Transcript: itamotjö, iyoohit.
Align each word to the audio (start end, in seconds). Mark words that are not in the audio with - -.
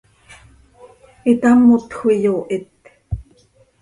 itamotjö, 1.31 2.05
iyoohit. 2.15 2.71